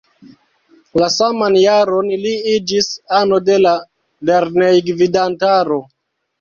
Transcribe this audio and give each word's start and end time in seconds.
La 1.01 1.09
saman 1.15 1.57
jaron 1.65 2.09
li 2.23 2.33
iĝis 2.55 2.91
ano 3.21 3.41
de 3.53 3.61
la 3.69 3.77
lernejgvidantaro. 4.33 5.83